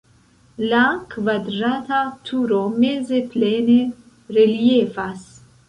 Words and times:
La 0.71 0.79
kvadrata 1.11 1.99
turo 2.31 2.63
meze 2.79 3.21
plene 3.37 3.79
reliefas. 4.41 5.25